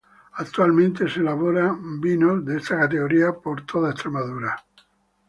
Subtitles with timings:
[0.37, 4.55] Actualmente se elabora vinos de esta categoría por toda Extremadura.